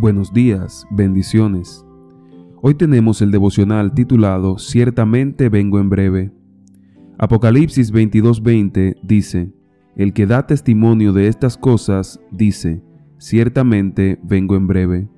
[0.00, 1.84] Buenos días, bendiciones.
[2.62, 6.32] Hoy tenemos el devocional titulado Ciertamente vengo en breve.
[7.18, 9.52] Apocalipsis 22:20 dice,
[9.96, 12.82] El que da testimonio de estas cosas dice,
[13.18, 15.08] Ciertamente vengo en breve.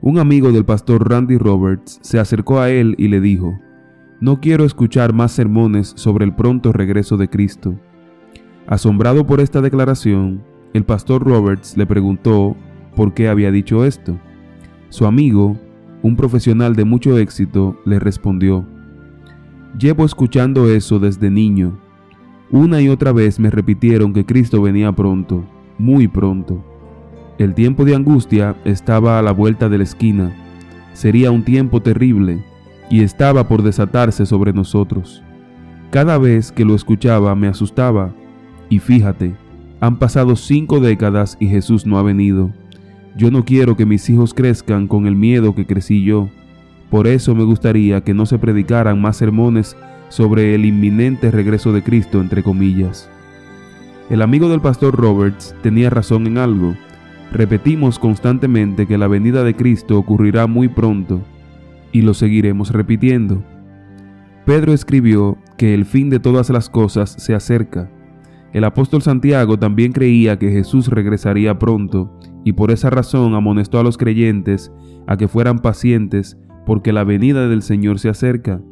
[0.00, 3.60] Un amigo del pastor Randy Roberts se acercó a él y le dijo,
[4.20, 7.78] No quiero escuchar más sermones sobre el pronto regreso de Cristo.
[8.66, 12.56] Asombrado por esta declaración, el pastor Roberts le preguntó
[12.94, 14.18] por qué había dicho esto.
[14.88, 15.56] Su amigo,
[16.02, 18.66] un profesional de mucho éxito, le respondió,
[19.78, 21.78] Llevo escuchando eso desde niño.
[22.50, 25.44] Una y otra vez me repitieron que Cristo venía pronto,
[25.78, 26.64] muy pronto.
[27.38, 30.32] El tiempo de angustia estaba a la vuelta de la esquina.
[30.92, 32.44] Sería un tiempo terrible
[32.88, 35.24] y estaba por desatarse sobre nosotros.
[35.90, 38.14] Cada vez que lo escuchaba me asustaba.
[38.68, 39.34] Y fíjate,
[39.80, 42.52] han pasado cinco décadas y Jesús no ha venido.
[43.16, 46.28] Yo no quiero que mis hijos crezcan con el miedo que crecí yo.
[46.90, 49.76] Por eso me gustaría que no se predicaran más sermones
[50.08, 53.08] sobre el inminente regreso de Cristo, entre comillas.
[54.10, 56.74] El amigo del pastor Roberts tenía razón en algo.
[57.32, 61.22] Repetimos constantemente que la venida de Cristo ocurrirá muy pronto,
[61.90, 63.42] y lo seguiremos repitiendo.
[64.44, 67.88] Pedro escribió que el fin de todas las cosas se acerca.
[68.54, 73.82] El apóstol Santiago también creía que Jesús regresaría pronto y por esa razón amonestó a
[73.82, 74.72] los creyentes
[75.08, 78.62] a que fueran pacientes porque la venida del Señor se acerca.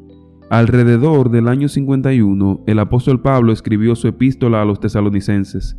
[0.50, 5.76] Alrededor del año 51, el apóstol Pablo escribió su epístola a los tesalonicenses,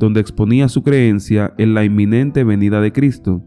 [0.00, 3.40] donde exponía su creencia en la inminente venida de Cristo,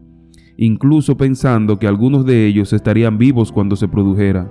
[0.56, 4.50] incluso pensando que algunos de ellos estarían vivos cuando se produjera.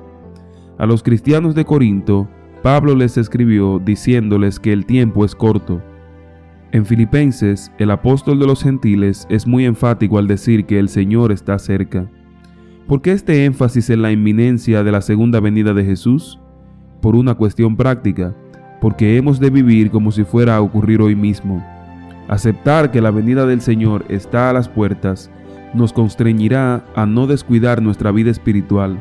[0.77, 2.29] A los cristianos de Corinto,
[2.63, 5.81] Pablo les escribió diciéndoles que el tiempo es corto,
[6.73, 11.31] en Filipenses, el apóstol de los gentiles es muy enfático al decir que el Señor
[11.31, 12.09] está cerca.
[12.87, 16.39] ¿Por qué este énfasis en la inminencia de la segunda venida de Jesús?
[17.01, 18.35] Por una cuestión práctica,
[18.81, 21.65] porque hemos de vivir como si fuera a ocurrir hoy mismo.
[22.27, 25.31] Aceptar que la venida del Señor está a las puertas
[25.73, 28.99] nos constreñirá a no descuidar nuestra vida espiritual,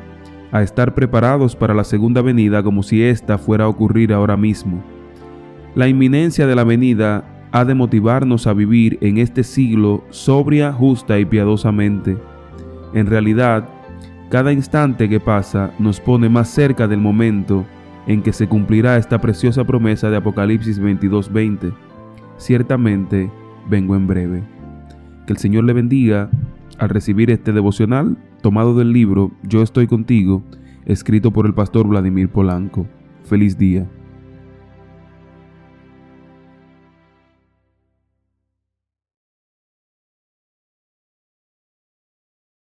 [0.56, 4.82] a estar preparados para la segunda venida como si ésta fuera a ocurrir ahora mismo.
[5.74, 11.18] La inminencia de la venida ha de motivarnos a vivir en este siglo sobria, justa
[11.18, 12.16] y piadosamente.
[12.94, 13.68] En realidad,
[14.30, 17.66] cada instante que pasa nos pone más cerca del momento
[18.06, 21.72] en que se cumplirá esta preciosa promesa de Apocalipsis 22:20.
[22.38, 23.30] Ciertamente
[23.68, 24.42] vengo en breve.
[25.26, 26.30] Que el Señor le bendiga
[26.78, 30.44] al recibir este devocional tomado del libro Yo estoy contigo,
[30.84, 32.86] escrito por el pastor Vladimir Polanco.
[33.24, 33.90] Feliz día.